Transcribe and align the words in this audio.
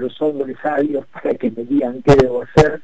los 0.00 0.20
hombres 0.22 0.56
sabios 0.62 1.06
para 1.12 1.34
que 1.34 1.50
me 1.50 1.64
digan 1.64 2.02
qué 2.02 2.16
debo 2.16 2.42
hacer 2.42 2.82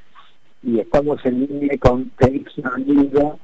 y 0.63 0.81
estamos 0.81 1.25
en 1.25 1.47
línea 1.47 1.79
con 1.79 2.11
Félix 2.19 2.53
amigo, 2.65 3.39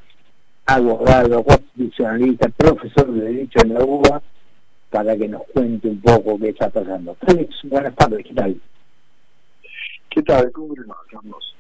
abogado, 0.67 1.43
constitucionalista, 1.45 2.49
profesor 2.51 3.13
de 3.13 3.21
Derecho 3.21 3.61
en 3.63 3.75
la 3.75 3.85
UBA, 3.85 4.23
para 4.91 5.17
que 5.17 5.29
nos 5.29 5.43
cuente 5.53 5.89
un 5.89 6.01
poco 6.01 6.39
qué 6.39 6.51
está 6.51 6.69
pasando. 6.69 7.17
Félix, 7.27 7.57
buenas 7.65 7.95
tardes, 7.95 8.27
¿qué 8.27 8.35
tal? 8.35 8.61
¿Qué 10.11 10.23
tal? 10.23 10.53
¿Cómo 10.53 10.75
le 10.75 10.83
Carlos? 11.11 11.55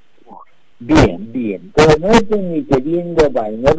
Bien, 0.80 1.32
bien. 1.32 1.72
Pero 1.74 1.96
no 2.00 2.08
estoy 2.08 2.40
ni 2.40 2.64
queriendo, 2.64 3.32
para 3.32 3.50
no 3.50 3.70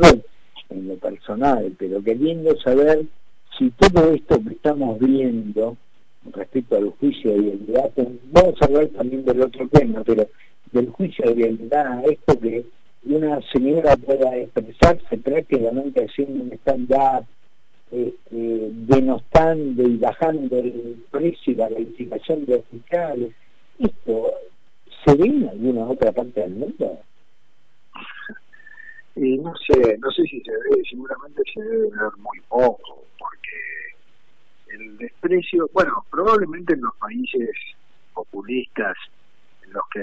en 0.70 0.88
lo 0.88 0.96
personal, 0.96 1.76
pero 1.78 2.02
queriendo 2.02 2.58
saber 2.62 3.06
si 3.58 3.70
todo 3.72 4.14
esto 4.14 4.42
que 4.42 4.54
estamos 4.54 4.98
viendo 5.00 5.78
respecto 6.32 6.78
al 6.78 6.90
juicio 6.92 7.32
de 7.32 7.40
vialidad, 7.40 7.92
vamos 8.32 8.62
a 8.62 8.66
hablar 8.66 8.88
también 8.88 9.26
del 9.26 9.42
otro 9.42 9.68
tema, 9.68 10.04
pero 10.04 10.28
del 10.72 10.90
juicio 10.90 11.26
de 11.26 11.34
vialidad, 11.34 12.04
esto 12.10 12.40
que 12.40 12.66
una 13.06 13.40
señora 13.52 13.98
pueda 13.98 14.36
expresarse 14.38 15.18
prácticamente 15.18 16.06
haciendo 16.06 16.44
un 16.44 16.54
stand-up, 16.54 17.26
este, 17.92 18.70
denostando 18.72 19.84
y 19.84 19.98
bajando 19.98 20.58
el 20.58 21.04
precio 21.12 21.54
y 21.54 21.56
la 21.56 21.70
calificación 21.70 22.46
de 22.46 22.64
fiscales, 22.72 23.34
¿esto 23.78 24.34
se 25.06 25.16
ve 25.16 25.26
en 25.28 25.50
alguna 25.50 25.86
otra 25.88 26.12
parte 26.12 26.42
del 26.42 26.56
mundo? 26.56 27.00
Y 29.16 29.38
no 29.38 29.54
sé, 29.58 29.98
no 30.00 30.10
sé 30.12 30.24
si 30.24 30.42
se 30.42 30.52
ve, 30.52 30.82
seguramente 30.90 31.44
se 31.54 31.62
debe 31.62 31.90
ver 31.90 32.18
muy 32.18 32.40
poco, 32.50 32.82
bueno, 35.74 36.06
probablemente 36.10 36.74
en 36.74 36.82
los 36.82 36.96
países 36.96 37.50
populistas, 38.14 38.96
en 39.64 39.74
los 39.74 39.84
que 39.92 40.02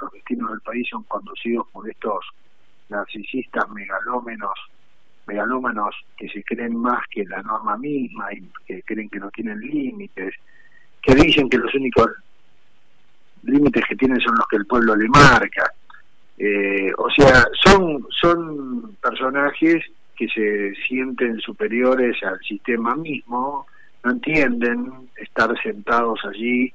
los 0.00 0.12
destinos 0.12 0.50
del 0.50 0.60
país 0.60 0.86
son 0.90 1.02
conducidos 1.04 1.66
por 1.72 1.88
estos 1.88 2.24
narcisistas 2.88 3.68
megalómenos, 3.70 4.54
megalómanos 5.26 5.94
que 6.16 6.28
se 6.28 6.42
creen 6.44 6.76
más 6.76 7.00
que 7.10 7.24
la 7.24 7.42
norma 7.42 7.76
misma 7.76 8.32
y 8.32 8.42
que 8.66 8.82
creen 8.82 9.08
que 9.08 9.20
no 9.20 9.30
tienen 9.30 9.60
límites, 9.60 10.34
que 11.02 11.14
dicen 11.14 11.48
que 11.48 11.58
los 11.58 11.74
únicos 11.74 12.10
límites 13.42 13.84
que 13.88 13.96
tienen 13.96 14.20
son 14.20 14.34
los 14.36 14.46
que 14.48 14.56
el 14.56 14.66
pueblo 14.66 14.96
le 14.96 15.08
marca. 15.08 15.70
Eh, 16.36 16.92
o 16.98 17.10
sea, 17.10 17.44
son, 17.62 18.06
son 18.10 18.96
personajes 18.96 19.84
que 20.16 20.28
se 20.28 20.74
sienten 20.86 21.40
superiores 21.40 22.22
al 22.22 22.38
sistema 22.40 22.94
mismo, 22.94 23.66
no 24.04 24.10
entienden 24.12 25.08
estar 25.16 25.50
sentados 25.62 26.20
allí 26.24 26.72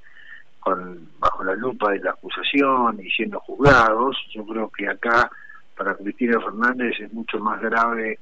con, 0.60 1.10
bajo 1.20 1.44
la 1.44 1.56
lupa 1.56 1.92
de 1.92 2.00
la 2.00 2.12
acusación 2.12 3.00
y 3.04 3.10
siendo 3.12 3.40
juzgados. 3.40 4.18
Yo 4.34 4.46
creo 4.46 4.70
que 4.70 4.88
acá 4.88 5.30
para 5.78 5.96
Cristina 5.96 6.40
Fernández 6.42 7.00
es 7.00 7.14
mucho 7.14 7.40
más 7.40 7.62
grave 7.62 8.20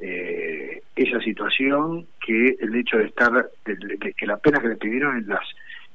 eh, 0.00 0.82
esa 0.96 1.20
situación 1.20 2.06
que 2.24 2.56
el 2.60 2.74
hecho 2.76 2.98
de 2.98 3.06
estar, 3.06 3.32
de, 3.64 4.14
que 4.16 4.26
la 4.26 4.36
pena 4.38 4.60
que 4.60 4.68
le 4.68 4.76
pidieron 4.76 5.18
y, 5.18 5.24
las, 5.24 5.44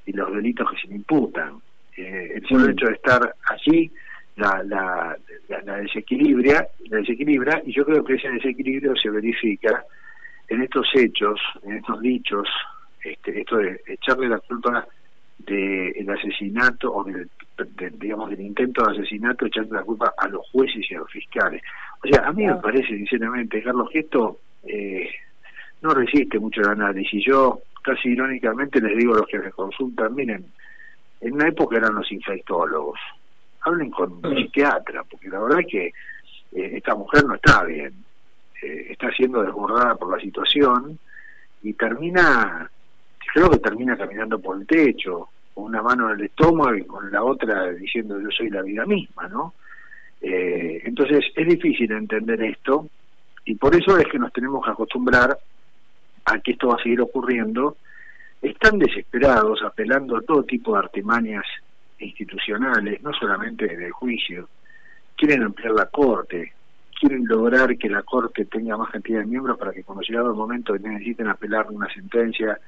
y 0.05 0.13
los 0.13 0.33
delitos 0.33 0.69
que 0.71 0.81
se 0.81 0.87
le 0.87 0.95
imputan. 0.95 1.55
Eh, 1.97 2.33
el 2.35 2.47
solo 2.47 2.69
hecho 2.69 2.85
de 2.85 2.93
estar 2.93 3.35
allí 3.49 3.91
la, 4.35 4.63
la, 4.63 5.17
la, 5.65 5.75
desequilibra, 5.77 6.67
la 6.89 6.97
desequilibra 6.97 7.61
y 7.65 7.73
yo 7.73 7.85
creo 7.85 8.03
que 8.03 8.13
ese 8.13 8.29
desequilibrio 8.29 8.95
se 8.95 9.09
verifica 9.09 9.83
en 10.49 10.61
estos 10.63 10.87
hechos, 10.95 11.39
en 11.63 11.77
estos 11.77 12.01
dichos, 12.01 12.47
este, 13.03 13.39
esto 13.39 13.57
de 13.57 13.81
echarle 13.87 14.27
la 14.27 14.39
culpa 14.39 14.85
del 15.37 16.09
asesinato 16.09 16.93
o 16.93 17.03
del, 17.03 17.29
digamos 17.97 18.29
del 18.29 18.41
intento 18.41 18.83
de 18.83 18.97
asesinato 18.97 19.45
echando 19.45 19.75
la 19.75 19.83
culpa 19.83 20.13
a 20.17 20.27
los 20.27 20.47
jueces 20.49 20.85
y 20.89 20.95
a 20.95 20.99
los 20.99 21.11
fiscales. 21.11 21.61
O 22.03 22.07
sea, 22.07 22.27
a 22.27 22.33
mí 22.33 22.45
me 22.45 22.55
parece 22.55 22.87
sinceramente, 22.87 23.61
Carlos, 23.61 23.89
que 23.91 23.99
esto 23.99 24.39
eh, 24.63 25.09
no 25.81 25.93
resiste 25.93 26.39
mucho 26.39 26.61
el 26.61 26.69
análisis. 26.69 27.23
Yo 27.25 27.61
casi 27.81 28.09
irónicamente 28.09 28.81
les 28.81 28.97
digo 28.97 29.13
a 29.13 29.19
los 29.19 29.27
que 29.27 29.39
me 29.39 29.51
consultan, 29.51 30.13
miren, 30.13 30.45
en 31.21 31.33
una 31.33 31.47
época 31.47 31.77
eran 31.77 31.95
los 31.95 32.11
infectólogos, 32.11 32.99
hablen 33.61 33.91
con 33.91 34.13
un 34.13 34.35
psiquiatra, 34.35 35.03
porque 35.03 35.29
la 35.29 35.39
verdad 35.39 35.59
es 35.61 35.67
que 35.67 35.85
eh, 35.87 36.77
esta 36.77 36.95
mujer 36.95 37.25
no 37.25 37.35
está 37.35 37.63
bien, 37.63 37.93
eh, 38.61 38.87
está 38.89 39.11
siendo 39.11 39.43
desbordada 39.43 39.95
por 39.95 40.15
la 40.15 40.21
situación 40.21 40.97
y 41.63 41.73
termina, 41.73 42.69
creo 43.33 43.49
que 43.49 43.59
termina 43.59 43.97
caminando 43.97 44.39
por 44.39 44.57
el 44.57 44.67
techo, 44.67 45.29
con 45.53 45.65
una 45.65 45.81
mano 45.81 46.09
en 46.09 46.19
el 46.19 46.25
estómago 46.25 46.75
y 46.75 46.85
con 46.85 47.11
la 47.11 47.23
otra 47.23 47.71
diciendo 47.71 48.19
yo 48.19 48.29
soy 48.31 48.49
la 48.49 48.61
vida 48.61 48.85
misma, 48.85 49.27
¿no? 49.27 49.53
Eh, 50.21 50.81
entonces 50.83 51.25
es 51.35 51.47
difícil 51.47 51.91
entender 51.91 52.41
esto 52.43 52.87
y 53.45 53.55
por 53.55 53.75
eso 53.75 53.97
es 53.97 54.05
que 54.07 54.19
nos 54.19 54.33
tenemos 54.33 54.63
que 54.63 54.71
acostumbrar 54.71 55.37
a 56.25 56.39
que 56.39 56.51
esto 56.51 56.67
va 56.67 56.75
a 56.75 56.83
seguir 56.83 57.01
ocurriendo. 57.01 57.77
Están 58.41 58.79
desesperados, 58.79 59.61
apelando 59.63 60.17
a 60.17 60.21
todo 60.21 60.43
tipo 60.43 60.73
de 60.73 60.79
artimañas 60.79 61.45
institucionales, 61.99 63.01
no 63.01 63.13
solamente 63.13 63.73
en 63.73 63.81
el 63.81 63.91
juicio, 63.91 64.47
quieren 65.15 65.43
ampliar 65.43 65.73
la 65.73 65.87
Corte, 65.87 66.53
quieren 66.99 67.25
lograr 67.25 67.77
que 67.77 67.89
la 67.89 68.03
Corte 68.03 68.45
tenga 68.45 68.77
más 68.77 68.91
cantidad 68.91 69.19
de 69.19 69.25
miembros 69.25 69.57
para 69.57 69.71
que 69.71 69.83
cuando 69.83 70.03
llegado 70.03 70.31
el 70.31 70.35
momento 70.35 70.73
que 70.73 70.79
necesiten 70.79 71.27
apelar 71.27 71.67
una 71.69 71.91
sentencia, 71.93 72.59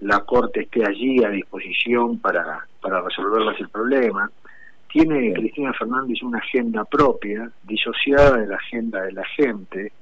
la 0.00 0.20
Corte 0.20 0.62
esté 0.62 0.84
allí 0.86 1.24
a 1.24 1.30
disposición 1.30 2.18
para, 2.18 2.66
para 2.80 3.00
resolverles 3.00 3.60
el 3.60 3.68
problema. 3.68 4.30
Tiene 4.92 5.32
Cristina 5.32 5.72
Fernández 5.72 6.22
una 6.22 6.38
agenda 6.38 6.84
propia, 6.84 7.50
disociada 7.62 8.38
de 8.38 8.46
la 8.46 8.56
agenda 8.56 9.02
de 9.02 9.12
la 9.12 9.24
gente. 9.24 9.92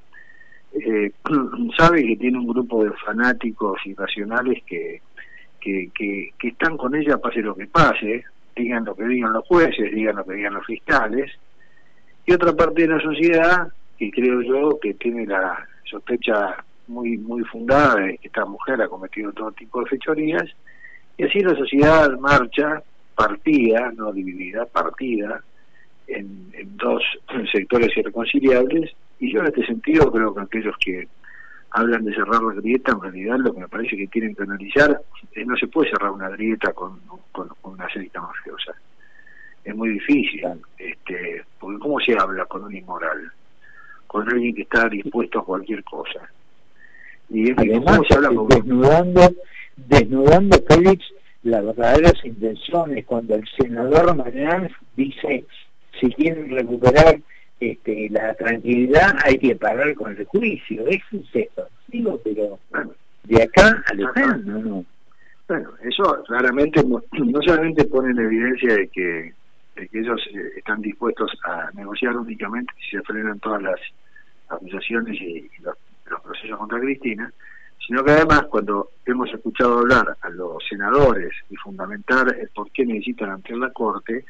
Eh, 0.73 1.13
sabe 1.77 2.05
que 2.05 2.17
tiene 2.17 2.39
un 2.39 2.49
grupo 2.49 2.85
de 2.85 2.91
fanáticos 3.05 3.79
irracionales 3.87 4.63
que, 4.65 5.03
que, 5.61 5.91
que, 5.95 6.31
que 6.39 6.49
están 6.49 6.77
con 6.77 6.95
ella 6.95 7.19
pase 7.19 7.43
lo 7.43 7.55
que 7.55 7.67
pase, 7.67 8.25
digan 8.57 8.85
lo 8.85 8.95
que 8.95 9.05
digan 9.05 9.33
los 9.33 9.47
jueces, 9.47 9.93
digan 9.93 10.17
lo 10.17 10.25
que 10.25 10.35
digan 10.35 10.55
los 10.55 10.67
fiscales, 10.67 11.31
y 12.29 12.33
otra 12.35 12.53
parte 12.53 12.83
de 12.83 12.89
la 12.89 13.01
sociedad, 13.01 13.73
que 13.99 14.11
creo 14.11 14.43
yo 14.43 14.79
que 14.79 14.93
tiene 14.93 15.25
la 15.25 15.67
sospecha 15.85 16.63
muy 16.87 17.17
muy 17.17 17.43
fundada 17.45 17.95
de 18.03 18.19
que 18.19 18.27
esta 18.27 18.45
mujer 18.45 18.83
ha 18.83 18.89
cometido 18.89 19.33
todo 19.33 19.51
tipo 19.53 19.81
de 19.81 19.87
fechorías, 19.87 20.45
y 21.17 21.25
así 21.25 21.41
la 21.41 21.57
sociedad 21.57 22.19
marcha 22.19 22.83
partida, 23.15 23.91
no 23.97 24.13
dividida, 24.13 24.67
partida, 24.67 25.43
en, 26.07 26.51
en 26.53 26.77
dos 26.77 27.03
sectores 27.51 27.97
irreconciliables, 27.97 28.93
y 29.19 29.33
yo 29.33 29.41
en 29.41 29.47
este 29.47 29.65
sentido 29.65 30.13
creo 30.13 30.35
que 30.35 30.43
aquellos 30.43 30.77
que 30.85 31.09
hablan 31.71 32.05
de 32.05 32.15
cerrar 32.15 32.43
la 32.43 32.61
grieta, 32.61 32.93
en 32.93 33.01
realidad 33.01 33.37
lo 33.39 33.55
que 33.55 33.61
me 33.61 33.69
parece 33.69 33.97
que 33.97 34.07
tienen 34.09 34.35
que 34.35 34.43
analizar 34.43 35.01
es 35.33 35.47
no 35.47 35.57
se 35.57 35.67
puede 35.67 35.91
cerrar 35.91 36.11
una 36.11 36.29
grieta 36.29 36.75
con, 36.75 37.01
una 37.63 37.89
secta 37.89 38.21
mafiosa. 38.21 38.75
Es 39.69 39.77
muy 39.77 39.91
difícil, 39.91 40.43
este, 40.79 41.45
porque 41.61 41.79
¿cómo 41.79 42.01
se 42.01 42.17
habla 42.19 42.47
con 42.47 42.65
un 42.65 42.75
inmoral? 42.75 43.31
Con 44.07 44.27
alguien 44.27 44.55
que 44.55 44.63
está 44.63 44.89
dispuesto 44.89 45.41
a 45.41 45.45
cualquier 45.45 45.85
cosa. 45.85 46.31
Y 47.29 47.53
Además, 47.53 48.01
se 48.09 48.15
habla 48.15 48.31
desnudando, 48.49 49.21
desnudando 49.77 50.57
Félix 50.67 51.05
las 51.43 51.65
verdaderas 51.65 52.15
intenciones 52.25 53.05
cuando 53.05 53.35
el 53.35 53.45
senador 53.59 54.17
Mariano 54.17 54.69
dice 54.97 55.45
si 56.01 56.09
quieren 56.15 56.51
recuperar 56.51 57.21
este, 57.61 58.09
la 58.11 58.35
tranquilidad 58.35 59.17
hay 59.25 59.39
que 59.39 59.55
parar 59.57 59.95
con 59.95 60.17
el 60.17 60.25
juicio, 60.27 60.87
eso 60.87 61.05
es 61.13 61.51
eso, 61.51 61.69
digo, 61.89 62.21
pero 62.23 62.59
de 63.25 63.43
acá 63.43 63.83
a 63.87 63.95
no, 63.95 64.85
Bueno, 65.47 65.71
eso 65.83 66.23
claramente 66.27 66.83
no 66.85 67.43
solamente 67.43 67.85
pone 67.85 68.13
en 68.13 68.19
evidencia 68.19 68.75
de 68.75 68.89
que, 68.89 69.35
de 69.79 69.89
que 69.89 70.01
ellos 70.01 70.21
eh, 70.35 70.53
están 70.57 70.81
dispuestos 70.81 71.31
a 71.45 71.71
negociar 71.75 72.17
únicamente 72.17 72.73
si 72.79 72.97
se 72.97 73.03
frenan 73.03 73.39
todas 73.41 73.63
las 73.63 73.81
acusaciones 74.49 75.21
y, 75.21 75.49
los, 75.61 75.77
procesos 76.23 76.59
contra 76.59 76.81
Cristina, 76.81 77.31
sino 77.87 78.03
que 78.03 78.13
además 78.13 78.45
cuando 78.51 78.91
hemos 79.05 79.33
escuchado 79.33 79.81
hablar 79.81 80.17
a 80.23 80.31
los 80.31 80.65
senadores 80.67 81.33
y 81.51 81.57
fundamentar 81.57 82.35
el 82.35 82.49
por 82.49 82.71
qué 82.71 82.87
necesitan 82.87 83.31
ante 83.31 83.55
la 83.55 83.71
Corte, 83.71 84.25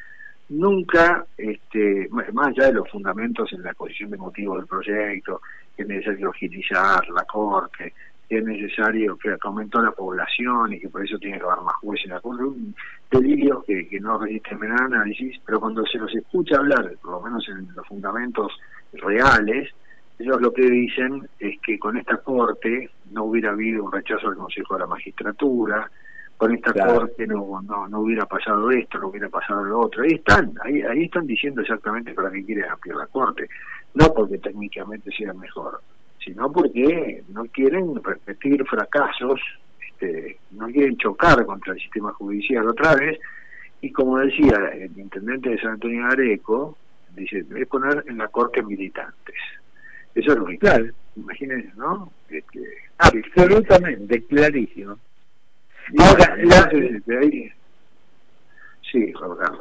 nunca, 0.48 1.24
este, 1.36 2.08
más 2.10 2.48
allá 2.48 2.66
de 2.66 2.72
los 2.74 2.90
fundamentos 2.90 3.52
en 3.52 3.62
la 3.62 3.70
exposición 3.70 4.10
de 4.10 4.16
motivos 4.16 4.58
del 4.58 4.66
proyecto, 4.66 5.40
que 5.76 5.82
es 5.82 5.88
necesario 5.88 6.30
agilizar 6.30 7.08
la 7.10 7.24
corte, 7.24 7.92
que 8.28 8.38
es 8.38 8.44
necesario 8.44 9.16
que 9.16 9.36
aumentó 9.42 9.80
la 9.80 9.92
población 9.92 10.74
y 10.74 10.80
que 10.80 10.88
por 10.88 11.04
eso 11.04 11.18
tiene 11.18 11.38
que 11.38 11.44
haber 11.44 11.64
más 11.64 11.76
jueces 11.76 12.06
en 12.06 12.12
la 12.12 12.20
corte, 12.20 12.42
un 12.42 12.74
delirio 13.10 13.64
que, 13.66 13.88
que 13.88 14.00
no 14.00 14.18
resiste 14.18 14.54
menor 14.56 14.82
análisis, 14.82 15.40
pero 15.46 15.60
cuando 15.60 15.84
se 15.86 15.98
los 15.98 16.14
escucha 16.14 16.56
hablar, 16.56 16.92
por 17.00 17.12
lo 17.12 17.20
menos 17.22 17.48
en 17.48 17.68
los 17.74 17.86
fundamentos 17.86 18.52
reales, 18.92 19.70
ellos 20.18 20.40
lo 20.40 20.52
que 20.52 20.68
dicen 20.68 21.28
es 21.38 21.58
que 21.60 21.78
con 21.78 21.96
esta 21.96 22.18
corte 22.18 22.90
no 23.12 23.24
hubiera 23.24 23.50
habido 23.50 23.84
un 23.84 23.92
rechazo 23.92 24.28
del 24.28 24.38
Consejo 24.38 24.74
de 24.74 24.80
la 24.80 24.86
Magistratura, 24.86 25.90
con 26.36 26.54
esta 26.54 26.72
corte 26.72 27.26
no, 27.26 27.60
no, 27.62 27.88
no 27.88 28.00
hubiera 28.00 28.24
pasado 28.26 28.70
esto, 28.70 28.98
no 28.98 29.08
hubiera 29.08 29.28
pasado 29.28 29.64
lo 29.64 29.80
otro. 29.80 30.04
Ahí 30.04 30.12
están, 30.14 30.54
ahí, 30.64 30.82
ahí 30.82 31.04
están 31.04 31.26
diciendo 31.26 31.62
exactamente 31.62 32.14
para 32.14 32.30
qué 32.30 32.44
quieren 32.44 32.70
ampliar 32.70 32.96
la 32.96 33.06
corte. 33.06 33.48
No 33.94 34.12
porque 34.14 34.38
técnicamente 34.38 35.10
sea 35.10 35.32
mejor, 35.34 35.80
sino 36.28 36.52
porque 36.52 37.24
no 37.28 37.46
quieren 37.46 38.02
repetir 38.04 38.62
fracasos, 38.66 39.40
este, 39.88 40.38
no 40.50 40.66
quieren 40.66 40.98
chocar 40.98 41.44
contra 41.46 41.72
el 41.72 41.80
sistema 41.80 42.12
judicial 42.12 42.68
otra 42.68 42.94
vez. 42.94 43.18
Y 43.80 43.90
como 43.92 44.18
decía 44.18 44.56
el 44.74 44.98
intendente 44.98 45.48
de 45.50 45.60
San 45.60 45.72
Antonio 45.72 46.04
Areco, 46.04 46.76
dice, 47.16 47.46
es 47.56 47.68
poner 47.68 48.04
en 48.06 48.18
la 48.18 48.28
corte 48.28 48.62
militantes. 48.62 49.36
Eso 50.14 50.32
es 50.32 50.38
lo 50.38 50.46
que 50.46 50.58
claro. 50.58 50.86
imagínense, 51.16 51.72
¿no? 51.76 52.12
Este, 52.28 52.60
Absolutamente, 52.98 54.22
clarísimo. 54.24 54.98
Ahora, 55.98 56.36
la, 56.42 56.70
sí, 58.92 59.14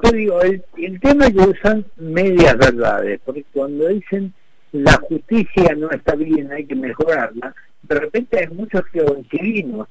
Yo 0.04 0.12
digo, 0.12 0.42
el, 0.42 0.62
el 0.76 1.00
tema 1.00 1.32
que 1.32 1.40
usan 1.40 1.86
medias 1.96 2.58
verdades, 2.58 3.22
porque 3.24 3.46
cuando 3.54 3.88
dicen 3.88 4.34
la 4.84 4.94
justicia 4.94 5.76
no 5.76 5.90
está 5.92 6.16
bien, 6.16 6.52
hay 6.52 6.66
que 6.66 6.76
mejorarla, 6.76 7.54
de 7.84 7.96
repente 7.96 8.40
hay 8.40 8.48
muchos 8.48 8.86
que 8.92 9.04
coincidimos, 9.04 9.88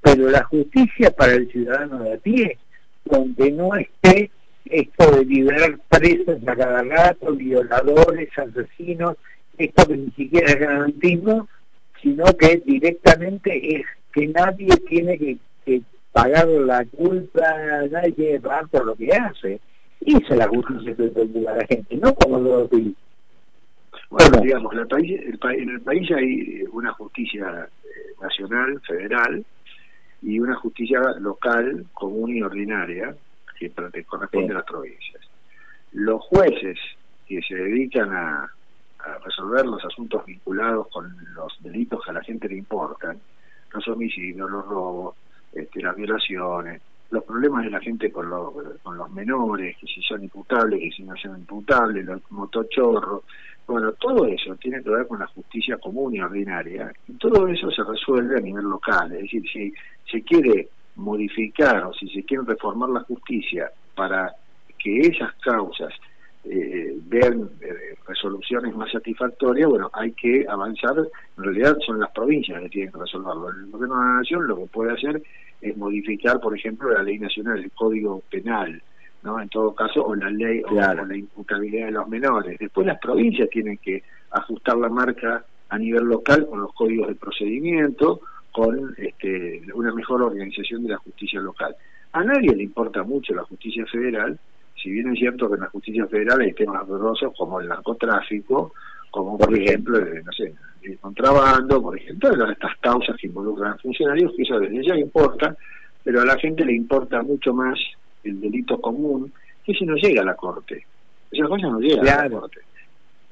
pero 0.00 0.30
la 0.30 0.44
justicia 0.44 1.10
para 1.10 1.34
el 1.34 1.50
ciudadano 1.50 2.00
de 2.00 2.14
a 2.14 2.16
pie, 2.18 2.58
donde 3.04 3.50
no 3.52 3.74
esté 3.74 4.30
esto 4.66 5.10
de 5.12 5.24
liberar 5.24 5.78
presos 5.88 6.36
a 6.46 6.56
cada 6.56 6.82
rato, 6.82 7.34
violadores, 7.34 8.28
asesinos, 8.36 9.16
esto 9.56 9.86
que 9.86 9.96
ni 9.96 10.10
siquiera 10.12 10.52
es 10.52 10.60
garantismo, 10.60 11.48
sino 12.02 12.24
que 12.36 12.62
directamente 12.64 13.76
es 13.76 13.86
que 14.12 14.28
nadie 14.28 14.68
tiene 14.88 15.18
que, 15.18 15.38
pagar 16.12 16.48
la 16.48 16.84
culpa, 16.86 17.42
nadie 17.90 18.12
que 18.14 18.40
pagar 18.40 18.68
por 18.68 18.86
lo 18.86 18.94
que 18.96 19.12
hace. 19.12 19.60
Esa 20.00 20.18
es 20.30 20.36
la 20.36 20.48
justicia 20.48 20.96
que 20.96 21.48
a 21.48 21.54
la 21.54 21.66
gente, 21.66 21.96
no 21.96 22.14
como 22.14 22.38
lo 22.40 22.66
dice. 22.68 22.94
Bueno, 24.10 24.40
digamos, 24.40 24.72
el 24.74 24.86
país, 24.86 25.20
en 25.20 25.68
el 25.70 25.80
país 25.82 26.10
hay 26.10 26.64
una 26.72 26.92
justicia 26.92 27.68
eh, 27.84 27.88
nacional, 28.20 28.80
federal, 28.80 29.44
y 30.22 30.40
una 30.40 30.56
justicia 30.56 31.00
local, 31.20 31.86
común 31.92 32.36
y 32.36 32.42
ordinaria, 32.42 33.14
que 33.58 33.70
corresponde 34.04 34.52
a 34.52 34.58
las 34.58 34.64
provincias. 34.64 35.22
Los 35.92 36.22
jueces 36.22 36.78
que 37.26 37.40
se 37.42 37.54
dedican 37.54 38.12
a, 38.12 38.50
resolver 39.24 39.64
los 39.64 39.82
asuntos 39.84 40.26
vinculados 40.26 40.88
con 40.88 41.16
los 41.34 41.56
delitos 41.62 42.04
que 42.04 42.10
a 42.10 42.14
la 42.14 42.22
gente 42.22 42.46
le 42.46 42.56
importan, 42.56 43.18
los 43.72 43.88
homicidios, 43.88 44.50
los 44.50 44.66
robos, 44.66 45.16
este, 45.52 45.80
las 45.80 45.96
violaciones, 45.96 46.82
los 47.10 47.24
problemas 47.24 47.64
de 47.64 47.70
la 47.70 47.80
gente 47.80 48.12
con, 48.12 48.28
con 48.82 48.96
los 48.96 49.10
menores, 49.10 49.76
que 49.78 49.86
si 49.86 50.02
son 50.02 50.22
imputables, 50.22 50.80
que 50.80 50.90
si 50.90 51.02
no 51.02 51.16
son 51.16 51.38
imputables, 51.38 52.04
los 52.04 52.20
motochorros, 52.30 53.22
bueno, 53.66 53.92
todo 53.92 54.26
eso 54.26 54.54
tiene 54.56 54.82
que 54.82 54.90
ver 54.90 55.06
con 55.06 55.18
la 55.18 55.26
justicia 55.26 55.76
común 55.76 56.14
y 56.14 56.20
ordinaria, 56.20 56.92
y 57.06 57.12
todo 57.14 57.46
eso 57.48 57.70
se 57.70 57.82
resuelve 57.84 58.38
a 58.38 58.40
nivel 58.40 58.64
local, 58.64 59.12
es 59.12 59.22
decir, 59.22 59.42
si 59.52 59.72
se 60.10 60.22
quiere 60.22 60.68
modificar 60.96 61.84
o 61.84 61.92
si 61.92 62.08
se 62.08 62.24
quiere 62.24 62.44
reformar 62.44 62.90
la 62.90 63.00
justicia 63.00 63.70
para 63.94 64.34
que 64.78 65.00
esas 65.00 65.34
causas 65.42 65.92
eh, 66.50 66.96
vean 67.06 67.50
eh, 67.60 67.94
resoluciones 68.06 68.74
más 68.74 68.90
satisfactorias, 68.90 69.68
bueno, 69.68 69.90
hay 69.92 70.12
que 70.12 70.46
avanzar, 70.48 70.96
en 70.98 71.44
realidad 71.44 71.76
son 71.84 72.00
las 72.00 72.10
provincias 72.10 72.60
que 72.62 72.68
tienen 72.68 72.92
que 72.92 72.98
resolverlo. 72.98 73.50
El 73.50 73.70
gobierno 73.70 73.96
de 73.96 74.06
la 74.06 74.14
nación 74.14 74.46
lo 74.46 74.56
que 74.56 74.66
puede 74.66 74.92
hacer 74.92 75.22
es 75.60 75.76
modificar, 75.76 76.40
por 76.40 76.56
ejemplo, 76.56 76.90
la 76.90 77.02
ley 77.02 77.18
nacional, 77.18 77.58
el 77.58 77.70
código 77.72 78.22
penal, 78.30 78.82
¿no? 79.22 79.40
En 79.40 79.48
todo 79.48 79.74
caso, 79.74 80.04
o 80.04 80.14
la 80.14 80.30
ley 80.30 80.62
o, 80.68 80.74
la 80.74 81.16
imputabilidad 81.16 81.86
de 81.86 81.92
los 81.92 82.08
menores. 82.08 82.58
Después 82.58 82.86
las 82.86 82.98
provincias 82.98 83.50
tienen 83.50 83.78
que 83.78 84.02
ajustar 84.30 84.76
la 84.78 84.88
marca 84.88 85.44
a 85.68 85.78
nivel 85.78 86.04
local 86.04 86.46
con 86.46 86.60
los 86.60 86.72
códigos 86.72 87.08
de 87.08 87.14
procedimiento, 87.14 88.20
con 88.52 88.94
este, 88.96 89.62
una 89.74 89.92
mejor 89.92 90.22
organización 90.22 90.82
de 90.84 90.90
la 90.90 90.98
justicia 90.98 91.40
local. 91.40 91.76
A 92.12 92.24
nadie 92.24 92.54
le 92.54 92.62
importa 92.62 93.02
mucho 93.02 93.34
la 93.34 93.42
justicia 93.42 93.84
federal, 93.86 94.38
si 94.82 94.90
bien 94.90 95.12
es 95.12 95.18
cierto 95.18 95.48
que 95.48 95.54
en 95.54 95.62
la 95.62 95.68
justicia 95.68 96.06
federal 96.06 96.40
hay 96.40 96.52
temas 96.52 96.86
dolorosos 96.86 97.32
como 97.36 97.60
el 97.60 97.68
narcotráfico, 97.68 98.72
como 99.10 99.38
por 99.38 99.56
ejemplo, 99.56 99.98
no 99.98 100.32
sé, 100.32 100.54
el 100.82 100.98
contrabando, 100.98 101.82
por 101.82 101.98
ejemplo, 101.98 102.50
estas 102.50 102.76
causas 102.78 103.16
que 103.20 103.26
involucran 103.26 103.72
a 103.72 103.78
funcionarios, 103.78 104.32
que 104.36 104.42
eso 104.42 104.58
desde 104.58 104.86
ya 104.86 104.96
importa, 104.96 105.56
pero 106.04 106.20
a 106.20 106.24
la 106.24 106.38
gente 106.38 106.64
le 106.64 106.74
importa 106.74 107.22
mucho 107.22 107.52
más 107.52 107.78
el 108.24 108.40
delito 108.40 108.80
común, 108.80 109.32
que 109.64 109.74
si 109.74 109.84
no 109.84 109.94
llega 109.96 110.22
a 110.22 110.26
la 110.26 110.34
corte. 110.34 110.86
Esa 111.30 111.46
cosa 111.46 111.68
no 111.68 111.80
llega 111.80 112.02
a 112.02 112.28
la 112.28 112.30
corte. 112.30 112.60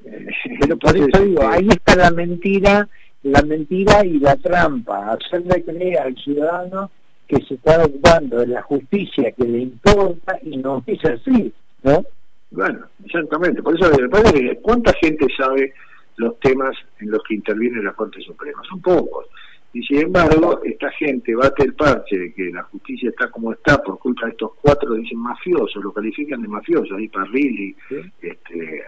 pero 0.61 0.77
por 0.77 0.95
eso 0.95 1.23
digo, 1.23 1.47
ahí 1.47 1.67
está 1.69 1.95
la 1.95 2.11
mentira 2.11 2.87
la 3.23 3.41
mentira 3.41 4.05
y 4.05 4.19
la 4.19 4.35
trampa, 4.37 5.13
hacerle 5.13 5.63
creer 5.63 5.99
al 5.99 6.15
ciudadano 6.15 6.91
que 7.27 7.41
se 7.45 7.55
está 7.55 7.83
ocupando 7.83 8.39
de 8.39 8.47
la 8.47 8.61
justicia 8.61 9.31
que 9.31 9.43
le 9.43 9.59
importa 9.59 10.39
y 10.41 10.57
no 10.57 10.83
es 10.85 11.03
así, 11.05 11.53
¿no? 11.83 12.03
Bueno, 12.51 12.87
exactamente, 13.03 13.61
por 13.61 13.75
eso 13.75 13.91
me 13.99 14.07
parece 14.07 14.39
que 14.39 14.57
cuánta 14.57 14.93
gente 14.93 15.27
sabe 15.37 15.73
los 16.15 16.39
temas 16.39 16.75
en 16.99 17.11
los 17.11 17.21
que 17.23 17.35
interviene 17.35 17.83
la 17.83 17.93
Corte 17.93 18.21
Suprema, 18.21 18.61
son 18.69 18.81
pocos. 18.81 19.25
Y 19.73 19.83
sin 19.83 19.97
embargo, 19.99 20.61
esta 20.63 20.89
gente 20.91 21.35
bate 21.35 21.65
el 21.65 21.73
parche 21.75 22.17
de 22.17 22.33
que 22.33 22.49
la 22.49 22.63
justicia 22.63 23.09
está 23.09 23.29
como 23.29 23.51
está 23.51 23.77
por 23.83 23.99
culpa 23.99 24.25
de 24.25 24.31
estos 24.31 24.51
cuatro, 24.61 24.93
dicen 24.93 25.19
mafiosos, 25.19 25.83
lo 25.83 25.91
califican 25.91 26.41
de 26.41 26.47
mafiosos, 26.47 26.97
ahí 26.97 27.07
Parrilli, 27.09 27.75
este, 28.21 28.83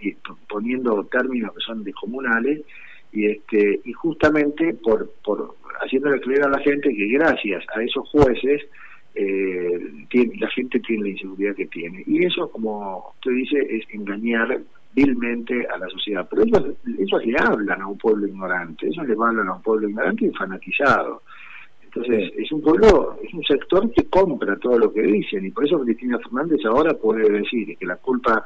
y 0.00 0.16
poniendo 0.48 1.04
términos 1.06 1.52
que 1.52 1.60
son 1.60 1.84
descomunales, 1.84 2.62
y 3.12 3.26
este 3.26 3.80
y 3.84 3.92
justamente 3.92 4.74
por, 4.74 5.10
por 5.24 5.54
haciéndole 5.80 6.20
creer 6.20 6.44
a 6.44 6.50
la 6.50 6.58
gente 6.58 6.94
que 6.94 7.06
gracias 7.08 7.64
a 7.74 7.82
esos 7.82 8.08
jueces 8.08 8.62
eh, 9.14 10.06
tiene, 10.08 10.32
la 10.38 10.48
gente 10.48 10.80
tiene 10.80 11.04
la 11.04 11.08
inseguridad 11.10 11.54
que 11.54 11.66
tiene. 11.66 12.02
Y 12.06 12.24
eso 12.24 12.50
como 12.50 13.12
usted 13.16 13.32
dice 13.32 13.58
es 13.70 13.84
engañar 13.90 14.60
vilmente 14.94 15.66
a 15.66 15.78
la 15.78 15.88
sociedad. 15.88 16.26
Pero 16.30 16.42
ellos, 16.42 16.74
ellos 16.98 17.26
le 17.26 17.38
hablan 17.38 17.82
a 17.82 17.86
un 17.86 17.98
pueblo 17.98 18.26
ignorante 18.26 18.86
ellos 18.86 19.06
le 19.06 19.14
hablan 19.14 19.48
a 19.48 19.54
un 19.54 19.62
pueblo 19.62 19.88
ignorante 19.88 20.26
y 20.26 20.30
fanatizado. 20.30 21.22
Entonces 21.82 22.32
es 22.38 22.50
un 22.50 22.62
pueblo 22.62 23.18
es 23.22 23.34
un 23.34 23.44
sector 23.44 23.90
que 23.92 24.04
compra 24.04 24.56
todo 24.56 24.78
lo 24.78 24.92
que 24.92 25.02
dicen. 25.02 25.44
Y 25.44 25.50
por 25.50 25.66
eso 25.66 25.80
Cristina 25.80 26.18
Fernández 26.18 26.64
ahora 26.64 26.94
puede 26.94 27.28
decir 27.30 27.76
que 27.76 27.86
la 27.86 27.96
culpa 27.96 28.42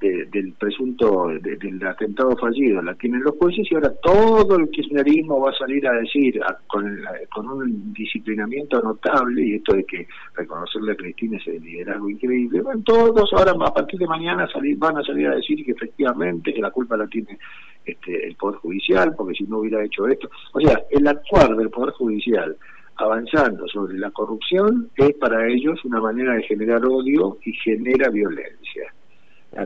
del 0.00 0.52
presunto 0.52 1.28
del 1.40 1.86
atentado 1.86 2.36
fallido 2.36 2.80
la 2.82 2.94
tienen 2.94 3.22
los 3.22 3.34
jueces 3.36 3.66
y 3.68 3.74
ahora 3.74 3.92
todo 4.00 4.56
el 4.56 4.70
kirchnerismo 4.70 5.40
va 5.40 5.50
a 5.50 5.58
salir 5.58 5.86
a 5.88 5.92
decir 5.92 6.40
con, 6.68 7.00
con 7.32 7.48
un 7.48 7.92
disciplinamiento 7.92 8.80
notable 8.80 9.44
y 9.44 9.54
esto 9.54 9.74
de 9.74 9.84
que 9.84 10.06
reconocerle 10.36 10.92
a 10.92 10.96
Cristina 10.96 11.36
ese 11.38 11.58
liderazgo 11.58 12.08
increíble 12.08 12.60
bueno, 12.60 12.80
todos 12.84 13.32
ahora 13.32 13.52
a 13.60 13.74
partir 13.74 13.98
de 13.98 14.06
mañana 14.06 14.48
salir, 14.52 14.78
van 14.78 14.98
a 14.98 15.02
salir 15.02 15.26
a 15.26 15.34
decir 15.34 15.64
que 15.64 15.72
efectivamente 15.72 16.54
que 16.54 16.60
la 16.60 16.70
culpa 16.70 16.96
la 16.96 17.08
tiene 17.08 17.36
este, 17.84 18.28
el 18.28 18.36
Poder 18.36 18.60
Judicial 18.60 19.14
porque 19.16 19.34
si 19.34 19.44
no 19.44 19.58
hubiera 19.58 19.84
hecho 19.84 20.06
esto. 20.06 20.30
O 20.52 20.60
sea 20.60 20.80
el 20.90 21.08
actuar 21.08 21.56
del 21.56 21.70
Poder 21.70 21.92
Judicial 21.94 22.56
avanzando 22.96 23.66
sobre 23.66 23.98
la 23.98 24.12
corrupción 24.12 24.90
es 24.96 25.14
para 25.14 25.48
ellos 25.48 25.84
una 25.84 26.00
manera 26.00 26.34
de 26.34 26.42
generar 26.44 26.84
odio 26.84 27.38
y 27.44 27.52
genera 27.52 28.10
violencia 28.10 28.92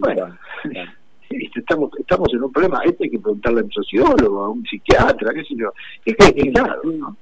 bueno, 0.00 0.38
estamos 1.54 1.90
estamos 1.98 2.28
en 2.32 2.42
un 2.42 2.52
problema, 2.52 2.82
este 2.84 3.04
hay 3.04 3.10
que 3.10 3.18
preguntarle 3.18 3.60
a 3.60 3.64
un 3.64 3.72
sociólogo, 3.72 4.44
a 4.44 4.48
un 4.50 4.64
psiquiatra, 4.64 5.32
qué 5.34 5.44
sé 5.44 5.54
yo, 5.56 5.72
es 6.04 6.16
complicado, 6.16 6.82
¿no? 6.84 7.16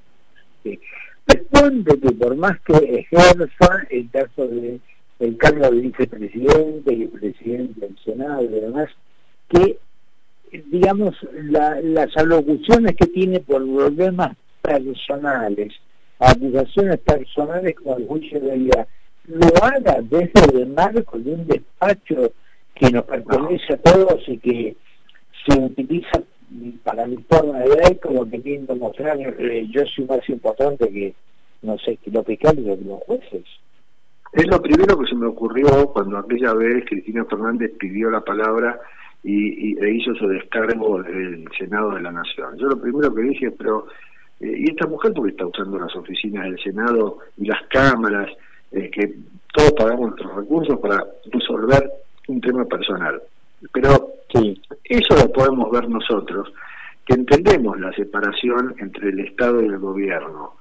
Responde 1.26 2.00
que 2.00 2.12
por 2.12 2.36
más 2.36 2.58
que 2.60 2.74
ejerza 2.74 3.86
el 3.90 4.10
caso 4.10 4.46
de 4.46 4.80
el 5.20 5.36
cargo 5.36 5.70
de 5.70 5.80
vicepresidente 5.80 6.94
y 6.94 7.06
presidente 7.06 7.80
del 7.80 7.98
Senado 8.04 8.42
y 8.42 8.48
demás, 8.48 8.88
que 9.48 9.78
digamos 10.70 11.14
las 11.32 12.16
alocuciones 12.16 12.96
que 12.96 13.06
tiene 13.06 13.40
por 13.40 13.62
problemas 13.62 14.36
personales, 14.62 15.74
acusaciones 16.18 16.98
personales 17.00 17.76
como 17.76 17.98
el 17.98 18.06
juicio 18.06 18.40
de 18.40 18.56
vida, 18.56 18.86
lo 19.26 19.46
haga 19.62 20.00
desde 20.02 20.62
el 20.62 20.68
marco 20.68 21.18
de 21.18 21.34
un 21.34 21.46
despacho 21.46 22.32
que 22.80 22.90
nos 22.90 23.04
pertenece 23.04 23.74
a 23.74 23.76
todos 23.76 24.26
y 24.26 24.38
que 24.38 24.76
se 25.46 25.60
utiliza 25.60 26.22
para 26.82 27.06
mi 27.06 27.18
forma 27.18 27.58
de 27.60 27.68
ver 27.68 28.00
como 28.00 28.28
queriendo 28.28 28.74
mostrar 28.74 29.18
eh, 29.20 29.66
yo 29.70 29.82
soy 29.94 30.06
más 30.06 30.28
importante 30.28 30.90
que 30.90 31.14
no 31.62 31.78
sé 31.78 31.96
que 31.98 32.10
los 32.10 32.26
fiscales 32.26 32.64
o 32.66 32.76
los 32.84 33.00
jueces 33.04 33.44
es 34.32 34.46
lo 34.46 34.60
primero 34.62 34.98
que 34.98 35.06
se 35.06 35.14
me 35.14 35.26
ocurrió 35.26 35.66
cuando 35.92 36.18
aquella 36.18 36.54
vez 36.54 36.84
Cristina 36.88 37.24
Fernández 37.26 37.72
pidió 37.78 38.10
la 38.10 38.22
palabra 38.22 38.80
y, 39.22 39.78
e 39.78 39.94
hizo 39.94 40.14
su 40.14 40.26
descargo 40.28 41.02
del 41.02 41.46
Senado 41.58 41.90
de 41.90 42.00
la 42.00 42.10
Nación. 42.10 42.56
Yo 42.56 42.68
lo 42.68 42.80
primero 42.80 43.14
que 43.14 43.22
dije, 43.22 43.50
pero 43.50 43.86
Eh, 44.40 44.54
y 44.56 44.70
esta 44.70 44.86
mujer 44.86 45.12
porque 45.12 45.32
está 45.32 45.46
usando 45.46 45.78
las 45.78 45.94
oficinas 45.94 46.44
del 46.44 46.58
Senado 46.60 47.18
y 47.36 47.46
las 47.46 47.62
cámaras, 47.68 48.30
eh, 48.72 48.90
que 48.90 49.14
todos 49.52 49.72
pagamos 49.72 50.10
nuestros 50.10 50.34
recursos 50.34 50.78
para 50.80 51.06
resolver 51.30 51.90
un 52.30 52.40
tema 52.40 52.64
personal. 52.64 53.20
Pero 53.72 54.14
eso 54.84 55.14
lo 55.16 55.32
podemos 55.32 55.70
ver 55.70 55.88
nosotros, 55.88 56.52
que 57.04 57.14
entendemos 57.14 57.78
la 57.80 57.92
separación 57.92 58.74
entre 58.78 59.10
el 59.10 59.20
Estado 59.20 59.62
y 59.62 59.66
el 59.66 59.78
gobierno, 59.78 60.54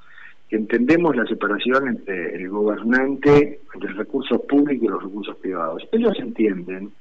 que 0.49 0.55
entendemos 0.55 1.15
la 1.15 1.25
separación 1.25 1.87
entre 1.87 2.35
el 2.35 2.49
gobernante, 2.49 3.61
entre 3.73 3.89
los 3.89 3.99
recursos 3.99 4.41
públicos 4.41 4.83
y 4.83 4.87
los 4.87 5.03
recursos 5.03 5.37
privados. 5.37 5.87
Ellos 5.91 6.13
entienden 6.17 6.91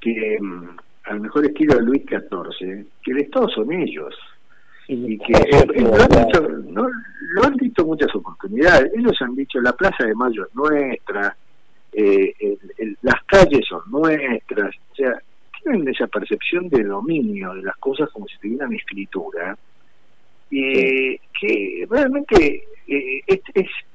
que, 0.00 0.38
mm, 0.40 0.76
al 1.04 1.20
mejor 1.20 1.44
estilo 1.44 1.74
de 1.74 1.82
Luis 1.82 2.02
XIV, 2.06 2.86
que 3.02 3.10
el 3.10 3.18
Estado 3.18 3.48
son 3.48 3.72
ellos. 3.72 4.14
Y 4.86 5.18
que 5.18 5.32
lo, 5.80 5.94
han 5.94 6.08
dicho, 6.08 6.48
no, 6.68 6.86
lo 6.86 7.44
han 7.44 7.56
dicho 7.56 7.86
muchas 7.86 8.14
oportunidades. 8.14 8.92
Ellos 8.94 9.16
han 9.22 9.34
dicho, 9.34 9.58
la 9.60 9.72
Plaza 9.72 10.04
de 10.04 10.14
Mayo 10.14 10.46
es 10.46 10.54
nuestra, 10.54 11.34
eh, 11.94 12.34
las 13.02 13.22
calles 13.24 13.66
son 13.68 13.82
nuestras. 13.88 14.74
O 14.92 14.94
sea, 14.94 15.20
tienen 15.62 15.88
esa 15.88 16.06
percepción 16.06 16.68
de 16.68 16.84
dominio 16.84 17.54
de 17.54 17.62
las 17.62 17.76
cosas 17.76 18.10
como 18.10 18.26
si 18.26 18.36
tuvieran 18.38 18.72
escritura. 18.72 19.56
y 20.50 21.18
que 21.40 21.86
realmente 21.88 22.64
eh, 22.86 23.20
es, 23.26 23.40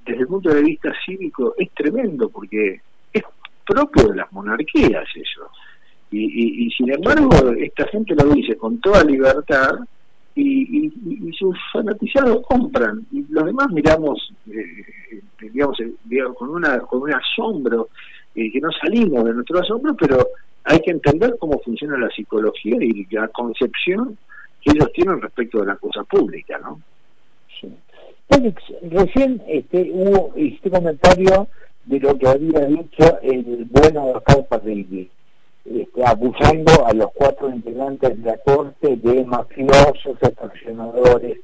desde 0.06 0.22
el 0.22 0.27
punto 0.27 0.53
de 0.53 0.63
vista 0.63 0.91
cívico 1.06 1.53
es 1.58 1.70
tremendo 1.72 2.29
porque 2.29 2.82
es 3.13 3.24
propio 3.65 4.08
de 4.08 4.15
las 4.15 4.32
monarquías 4.32 5.06
eso 5.15 5.50
y, 6.10 6.65
y, 6.65 6.72
sin 6.72 6.91
embargo 6.91 7.51
esta 7.51 7.88
gente 7.88 8.15
lo 8.15 8.34
dice 8.34 8.58
con 8.58 8.82
toda 8.82 9.03
libertad 9.03 9.79
y, 10.41 11.27
y, 11.27 11.34
sus 11.34 11.55
fanatizados 11.72 12.46
compran. 12.48 13.05
Y 13.12 13.25
los 13.29 13.46
demás 13.46 13.69
miramos 13.72 14.34
eh, 14.48 14.86
eh, 15.12 15.22
digamos, 15.41 15.77
con 16.38 16.50
una 16.50 16.79
con 16.79 17.01
un 17.01 17.13
asombro 17.13 17.89
que 18.34 18.60
no 18.62 18.69
salimos 18.72 19.25
de 19.25 19.34
nuestro 19.34 19.60
asombro 19.60 19.96
pero 20.00 20.25
hay 20.63 20.79
que 20.79 20.91
entender 20.91 21.36
cómo 21.39 21.60
funciona 21.60 21.98
la 21.98 22.10
psicología 22.10 22.77
y 22.79 23.05
la 23.12 23.27
concepción 23.29 24.17
que 24.62 24.72
ellos 24.72 24.93
tienen 24.93 25.22
respecto 25.22 25.60
de 25.60 25.65
la 25.65 25.75
cosa 25.75 26.03
pública 26.03 26.58
no 26.60 26.79
sí. 27.60 27.74
Recién 28.84 29.41
este, 29.48 29.89
hubo 29.91 30.31
este 30.36 30.69
comentario 30.69 31.48
de 31.86 32.00
lo 32.00 32.17
que 32.17 32.27
había 32.27 32.65
dicho 32.67 33.19
el 33.24 33.67
bueno 33.69 34.05
Oscar 34.05 34.46
Parrilli, 34.48 35.10
este, 35.66 36.06
acusando 36.06 36.86
a 36.86 36.94
los 36.94 37.12
cuatro 37.13 37.50
integrantes 37.50 38.22
de 38.22 38.32
la 38.32 38.38
corte 38.38 38.96
de 38.98 39.25
mafiosos, 39.25 40.18
extorsionadores. 40.22 41.38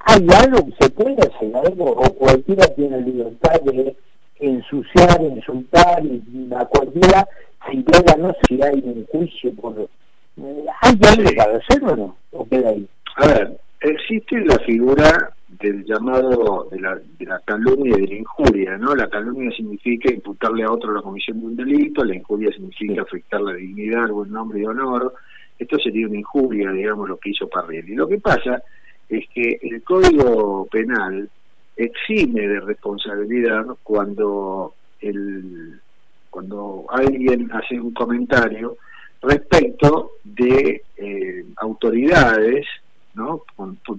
¿Hay 0.00 0.26
algo 0.36 0.64
que 0.66 0.84
se 0.84 0.90
puede 0.90 1.16
hacer 1.16 1.56
algo 1.56 1.90
o 1.90 2.14
cualquiera 2.14 2.66
tiene 2.74 3.00
libertad 3.00 3.60
de 3.62 3.96
ensuciar, 4.38 5.20
insultar 5.22 6.04
y 6.04 6.48
a 6.54 6.64
cualquiera 6.66 7.26
si 7.68 7.78
llega, 7.78 8.16
no 8.16 8.34
si 8.46 8.62
hay 8.62 8.82
un 8.84 9.06
juicio 9.10 9.52
por... 9.54 9.78
Eh, 9.80 10.66
¿Hay 10.82 10.98
algo 11.08 11.30
para 11.36 11.58
hacer 11.58 11.84
o 11.84 11.96
no? 11.96 12.16
¿O 12.32 12.46
queda 12.46 12.70
ahí? 12.70 12.88
A 13.16 13.26
ver, 13.26 13.58
existe 13.80 14.38
la 14.44 14.58
figura 14.60 15.35
del 15.60 15.84
llamado 15.84 16.68
de 16.70 16.80
la, 16.80 16.96
de 16.96 17.26
la 17.26 17.40
calumnia 17.40 17.96
y 17.96 18.00
de 18.02 18.06
la 18.08 18.14
injuria, 18.14 18.78
¿no? 18.78 18.94
La 18.94 19.08
calumnia 19.08 19.50
significa 19.56 20.12
imputarle 20.12 20.64
a 20.64 20.72
otro 20.72 20.92
la 20.92 21.02
comisión 21.02 21.40
de 21.40 21.46
un 21.46 21.56
delito, 21.56 22.04
la 22.04 22.14
injuria 22.14 22.50
significa 22.52 23.02
afectar 23.02 23.40
la 23.40 23.54
dignidad, 23.54 24.08
buen 24.08 24.30
nombre 24.30 24.60
y 24.60 24.64
honor. 24.64 25.14
Esto 25.58 25.78
sería 25.78 26.06
una 26.06 26.18
injuria, 26.18 26.70
digamos, 26.70 27.08
lo 27.08 27.18
que 27.18 27.30
hizo 27.30 27.48
Parrelli. 27.48 27.94
Lo 27.94 28.08
que 28.08 28.18
pasa 28.18 28.62
es 29.08 29.24
que 29.34 29.58
el 29.62 29.82
Código 29.82 30.66
Penal 30.70 31.28
exime 31.76 32.48
de 32.48 32.60
responsabilidad 32.60 33.66
cuando 33.82 34.74
el 35.00 35.80
cuando 36.30 36.84
alguien 36.90 37.50
hace 37.52 37.80
un 37.80 37.94
comentario 37.94 38.76
respecto 39.22 40.12
de 40.22 40.82
eh, 40.98 41.46
autoridades 41.56 42.66
¿no? 43.14 43.42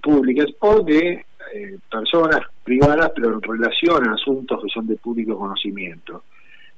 públicas 0.03 0.45
o 0.59 0.83
de 0.83 1.25
eh, 1.53 1.77
personas 1.89 2.41
privadas, 2.63 3.11
pero 3.15 3.33
en 3.33 3.41
relación 3.41 4.07
a 4.07 4.13
asuntos 4.13 4.61
que 4.61 4.69
son 4.69 4.87
de 4.87 4.95
público 4.95 5.37
conocimiento. 5.37 6.23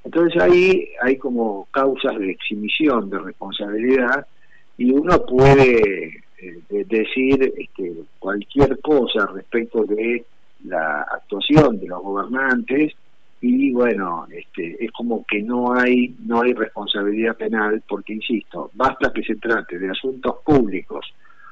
Entonces 0.04 0.42
ahí 0.42 0.90
hay 1.02 1.18
como 1.18 1.68
causas 1.72 2.18
de 2.18 2.32
exhibición 2.32 3.10
de 3.10 3.20
responsabilidad 3.20 4.26
y 4.78 4.92
uno 4.92 5.26
puede 5.26 6.24
eh, 6.42 6.62
decir 6.70 7.54
este, 7.58 7.94
cualquier 8.18 8.80
cosa 8.80 9.26
respecto 9.28 9.84
de 9.84 10.24
la 10.66 11.02
actuación 11.02 11.80
de 11.80 11.88
los 11.88 12.02
gobernantes 12.02 12.94
y 13.42 13.72
bueno 13.72 14.28
este, 14.32 14.84
es 14.84 14.92
como 14.92 15.26
que 15.26 15.42
no 15.42 15.74
hay 15.74 16.16
no 16.26 16.42
hay 16.42 16.54
responsabilidad 16.54 17.38
penal 17.38 17.82
porque 17.88 18.14
insisto 18.14 18.70
basta 18.74 19.12
que 19.14 19.24
se 19.24 19.36
trate 19.36 19.80
de 19.80 19.90
asuntos 19.90 20.36
públicos 20.46 21.06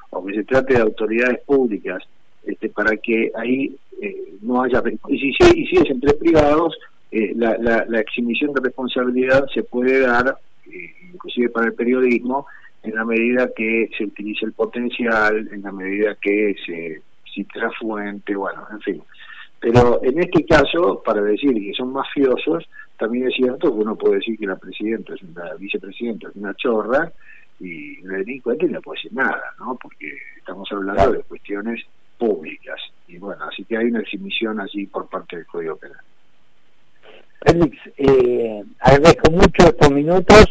o 0.09 0.25
que 0.25 0.35
se 0.35 0.43
trate 0.43 0.73
de 0.73 0.81
autoridades 0.81 1.39
públicas 1.45 2.03
este, 2.57 2.69
para 2.69 2.97
que 2.97 3.31
ahí 3.35 3.75
eh, 4.01 4.33
no 4.41 4.63
haya... 4.63 4.81
Y 5.09 5.19
si, 5.19 5.27
y 5.27 5.67
si 5.67 5.75
es 5.75 5.89
entre 5.91 6.13
privados, 6.15 6.75
eh, 7.11 7.33
la, 7.35 7.55
la, 7.59 7.99
exhibición 7.99 8.51
de 8.53 8.61
responsabilidad 8.61 9.45
se 9.53 9.61
puede 9.61 9.99
dar, 9.99 10.39
eh, 10.65 10.91
inclusive 11.13 11.49
para 11.49 11.67
el 11.67 11.73
periodismo, 11.73 12.47
en 12.81 12.95
la 12.95 13.05
medida 13.05 13.51
que 13.55 13.89
se 13.95 14.05
utilice 14.05 14.45
el 14.45 14.53
potencial, 14.53 15.47
en 15.51 15.61
la 15.61 15.71
medida 15.71 16.17
que 16.19 16.55
se 16.65 17.01
cita 17.31 17.59
la 17.59 17.71
fuente, 17.71 18.35
bueno, 18.35 18.65
en 18.71 18.81
fin. 18.81 19.03
Pero 19.59 20.01
en 20.03 20.19
este 20.19 20.43
caso, 20.45 21.03
para 21.05 21.21
decir 21.21 21.53
que 21.53 21.73
son 21.73 21.93
mafiosos, 21.93 22.67
también 22.97 23.27
es 23.27 23.35
cierto 23.35 23.71
que 23.71 23.83
uno 23.83 23.95
puede 23.95 24.15
decir 24.15 24.37
que 24.39 24.47
la 24.47 24.55
presidenta, 24.55 25.13
es 25.13 25.21
la 25.35 25.53
vicepresidenta 25.55 26.29
es 26.29 26.35
una 26.35 26.55
chorra, 26.55 27.11
y 27.59 28.01
la 28.01 28.17
delincuente 28.17 28.67
no 28.67 28.81
puede 28.81 28.99
decir 28.99 29.13
nada, 29.13 29.43
¿no? 29.59 29.77
Porque 29.81 30.11
estamos 30.37 30.67
hablando 30.71 31.11
de 31.11 31.23
cuestiones 31.23 31.83
públicas. 32.17 32.79
Y 33.07 33.17
bueno, 33.17 33.45
así 33.45 33.63
que 33.65 33.77
hay 33.77 33.85
una 33.85 34.01
exhibición 34.01 34.59
allí 34.59 34.85
por 34.87 35.07
parte 35.07 35.37
del 35.37 35.45
Código 35.45 35.77
Penal. 35.77 36.01
Félix, 37.45 37.77
eh, 37.97 38.63
agradezco 38.79 39.31
mucho 39.31 39.67
estos 39.67 39.91
minutos 39.91 40.45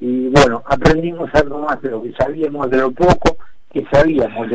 y 0.00 0.28
bueno, 0.28 0.62
aprendimos 0.66 1.28
algo 1.34 1.60
más 1.60 1.82
de 1.82 1.90
lo 1.90 2.02
que 2.02 2.12
sabíamos, 2.12 2.70
de 2.70 2.78
lo 2.78 2.92
poco 2.92 3.36
que 3.72 3.84
sabíamos. 3.90 4.48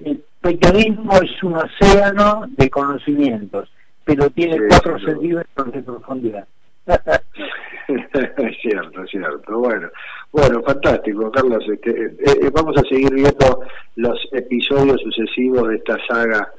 El, 0.00 0.24
periodismo 0.40 1.12
es 1.22 1.42
un 1.42 1.54
océano 1.54 2.44
de 2.48 2.68
conocimientos, 2.68 3.72
pero 4.04 4.28
tiene 4.28 4.58
cuatro 4.68 4.98
centímetros 4.98 5.72
de 5.72 5.82
profundidad. 5.82 6.46
es 7.88 8.56
cierto, 8.62 9.02
es 9.02 9.10
cierto. 9.10 9.58
Bueno, 9.58 9.88
bueno, 10.32 10.62
fantástico, 10.62 11.30
Carlos. 11.30 11.64
Este, 11.68 11.90
eh, 11.90 12.16
eh, 12.24 12.50
vamos 12.52 12.76
a 12.76 12.82
seguir 12.82 13.12
viendo 13.12 13.60
los 13.96 14.18
episodios 14.32 15.00
sucesivos 15.00 15.68
de 15.68 15.76
esta 15.76 15.96
saga 16.06 16.52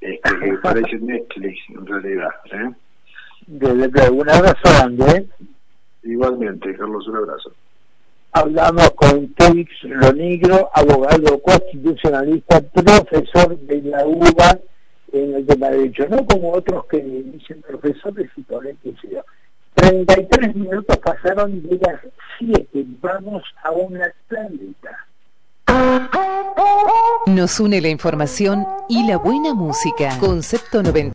este, 0.00 0.38
que 0.38 0.52
parece 0.62 0.98
Netflix 0.98 1.58
en 1.70 1.86
realidad. 1.86 2.30
¿eh? 2.52 2.70
un 4.10 4.30
abrazo 4.30 4.60
grande. 4.64 5.04
¿eh? 5.16 5.26
Igualmente, 6.04 6.74
Carlos, 6.76 7.06
un 7.08 7.16
abrazo. 7.16 7.52
Hablamos 8.32 8.90
con 8.90 9.34
Félix 9.38 9.72
Lonigro, 9.82 10.70
abogado 10.74 11.40
constitucionalista, 11.40 12.60
profesor 12.60 13.58
de 13.58 13.82
la 13.82 14.06
UBA 14.06 14.58
en 15.12 15.34
el 15.34 15.46
tema 15.46 15.70
de 15.70 15.78
derecho, 15.78 16.06
no 16.10 16.24
como 16.26 16.52
otros 16.52 16.84
que 16.86 16.98
dicen 16.98 17.62
profesores 17.62 18.30
y 18.36 18.42
por 18.42 18.66
el 18.66 18.76
que 18.78 18.94
33 19.74 20.54
minutos 20.54 20.96
pasaron 20.98 21.62
de 21.62 21.78
las 21.78 22.00
7. 22.38 22.84
Vamos 23.00 23.42
a 23.62 23.70
una 23.70 24.12
planeta. 24.28 25.06
Nos 27.26 27.60
une 27.60 27.80
la 27.80 27.88
información 27.88 28.66
y 28.88 29.06
la 29.06 29.18
buena 29.18 29.54
música. 29.54 30.16
Concepto 30.18 30.82
90. 30.82 31.12